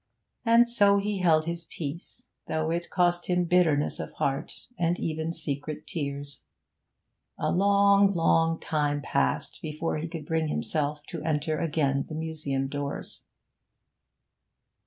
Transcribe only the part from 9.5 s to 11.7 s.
before he could bring himself to enter